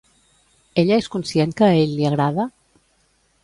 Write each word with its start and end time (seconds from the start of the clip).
Ella 0.83 0.97
és 1.03 1.09
conscient 1.17 1.55
que 1.61 1.67
a 1.69 1.77
ell 1.85 1.95
li 2.01 2.11
agrada? 2.13 2.51